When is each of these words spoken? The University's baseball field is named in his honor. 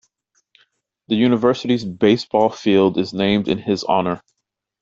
The 1.09 1.15
University's 1.15 1.85
baseball 1.85 2.49
field 2.49 2.97
is 2.97 3.13
named 3.13 3.47
in 3.47 3.59
his 3.59 3.83
honor. 3.83 4.19